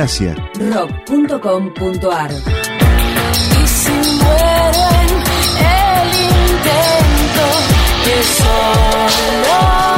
Ignacia. 0.00 0.34
rock.com.ar 0.72 2.30
Y 2.32 3.66
si 3.66 3.92
mueren 4.16 5.10
el 5.60 6.08
intento 6.24 7.46
que 8.04 8.16
solo 8.38 9.89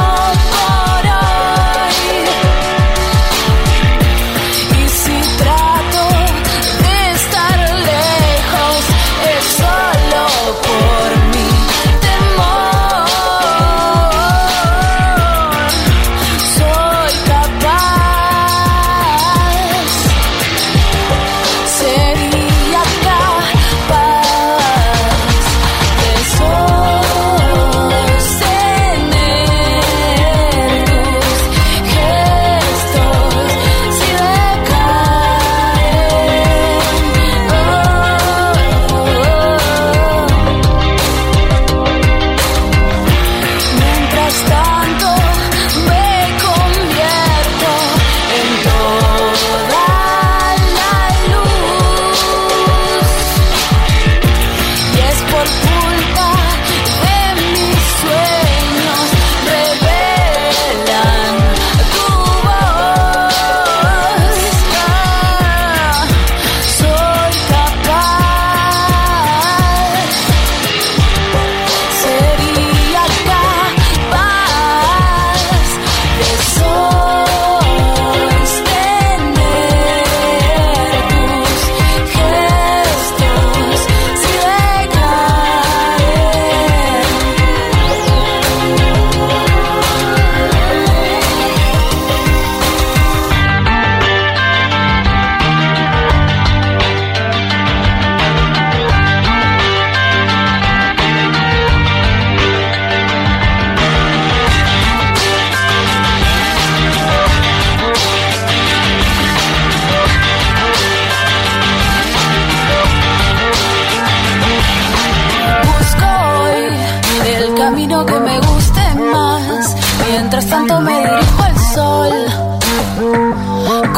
tanto 120.53 120.81
me 120.81 120.97
dirijo 120.99 121.43
al 121.43 121.57
sol. 121.73 122.13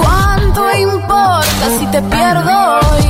¿Cuánto 0.01 0.61
importa 0.77 1.65
si 1.79 1.85
te 1.87 2.01
pierdo 2.01 2.51
hoy? 2.79 3.05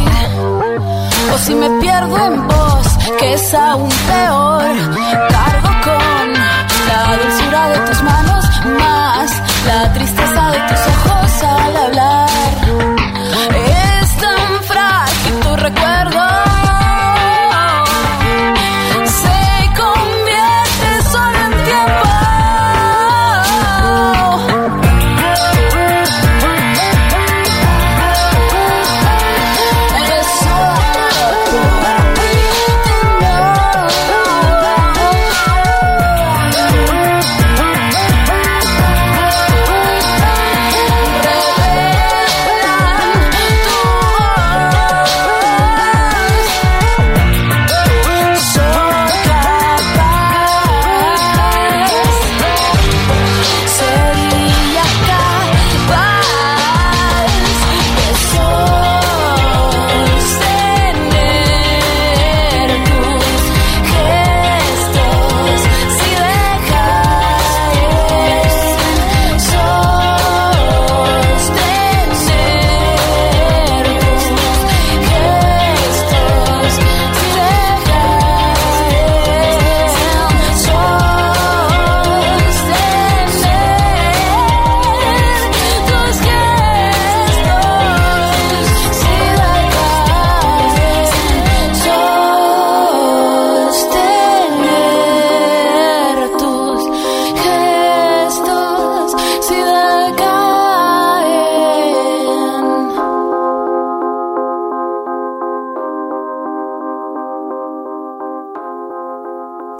O 1.33 1.37
si 1.37 1.53
me 1.53 1.69
pierdo 1.81 2.17
en 2.25 2.47
vos, 2.47 2.87
que 3.19 3.33
es 3.33 3.53
aún 3.53 3.89
peor. 4.07 5.54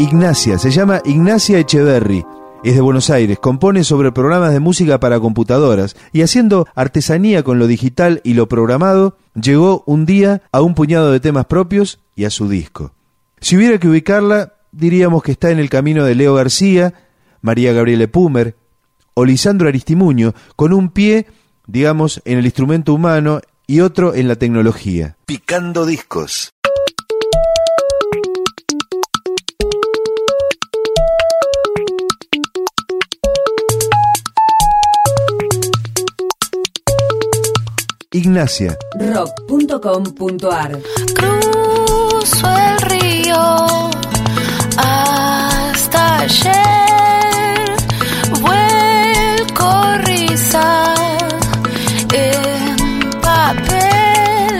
Ignacia, 0.05 0.59
se 0.59 0.69
llama 0.69 1.01
Ignacia 1.03 1.57
Echeverry. 1.57 2.23
Es 2.63 2.75
de 2.75 2.81
Buenos 2.81 3.09
Aires, 3.09 3.39
compone 3.39 3.83
sobre 3.83 4.11
programas 4.11 4.53
de 4.53 4.59
música 4.59 4.99
para 4.99 5.19
computadoras 5.19 5.95
y 6.13 6.21
haciendo 6.21 6.67
artesanía 6.75 7.41
con 7.41 7.57
lo 7.57 7.65
digital 7.65 8.21
y 8.23 8.35
lo 8.35 8.47
programado, 8.47 9.17
llegó 9.33 9.83
un 9.87 10.05
día 10.05 10.43
a 10.51 10.61
un 10.61 10.75
puñado 10.75 11.11
de 11.11 11.19
temas 11.19 11.47
propios 11.47 11.97
y 12.15 12.25
a 12.25 12.29
su 12.29 12.47
disco. 12.47 12.91
Si 13.39 13.57
hubiera 13.57 13.79
que 13.79 13.87
ubicarla, 13.87 14.53
diríamos 14.71 15.23
que 15.23 15.31
está 15.31 15.49
en 15.49 15.57
el 15.57 15.71
camino 15.71 16.05
de 16.05 16.13
Leo 16.13 16.35
García, 16.35 16.93
María 17.41 17.73
Gabriele 17.73 18.07
Pumer 18.07 18.55
o 19.15 19.25
Lisandro 19.25 19.69
Aristimuño, 19.69 20.35
con 20.55 20.71
un 20.71 20.89
pie, 20.89 21.25
digamos, 21.65 22.21
en 22.25 22.37
el 22.37 22.45
instrumento 22.45 22.93
humano 22.93 23.41
y 23.65 23.79
otro 23.79 24.13
en 24.13 24.27
la 24.27 24.35
tecnología. 24.35 25.17
Picando 25.25 25.87
discos. 25.87 26.51
Ignacia. 38.15 38.77
Rock.com.ar 38.97 40.79
Cruzo 41.15 42.47
el 42.47 42.81
río 42.89 43.89
hasta 44.77 46.19
ayer. 46.19 47.75
Vuelco 48.41 49.97
risa 50.05 50.93
en 52.13 53.11
papel 53.19 54.59